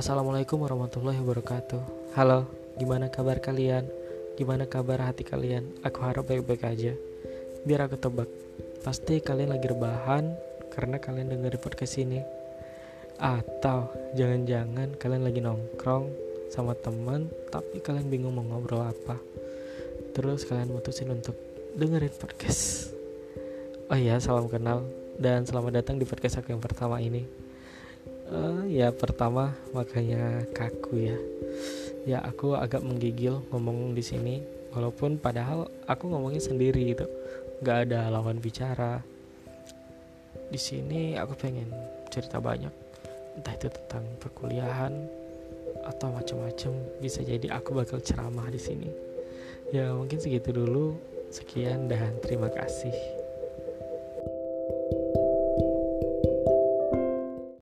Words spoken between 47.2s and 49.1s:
jadi aku bakal ceramah di sini.